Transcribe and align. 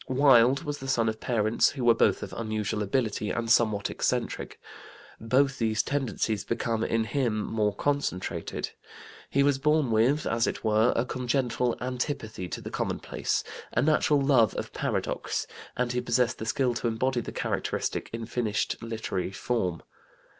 Wilde 0.09 0.63
was 0.63 0.79
the 0.79 0.87
son 0.87 1.07
of 1.09 1.19
parents 1.19 1.69
who 1.69 1.85
were 1.85 1.93
both 1.93 2.23
of 2.23 2.33
unusual 2.35 2.81
ability 2.81 3.29
and 3.29 3.47
somewhat 3.51 3.91
eccentric. 3.91 4.59
Both 5.19 5.59
these 5.59 5.83
tendencies 5.83 6.43
became 6.43 6.83
in 6.83 7.03
him 7.03 7.43
more 7.45 7.75
concentrated. 7.75 8.71
He 9.29 9.43
was 9.43 9.59
born 9.59 9.91
with, 9.91 10.25
as 10.25 10.47
it 10.47 10.63
were, 10.63 10.91
a 10.95 11.05
congenital 11.05 11.77
antipathy 11.79 12.49
to 12.49 12.61
the 12.61 12.71
commonplace, 12.71 13.43
a 13.73 13.83
natural 13.83 14.19
love 14.21 14.55
of 14.55 14.73
paradox, 14.73 15.45
and 15.77 15.91
he 15.91 16.01
possessed 16.01 16.39
the 16.39 16.47
skill 16.47 16.73
to 16.73 16.87
embody 16.87 17.21
the 17.21 17.31
characteristic 17.31 18.09
in 18.11 18.25
finished 18.25 18.81
literary 18.81 19.29
form. 19.31 19.83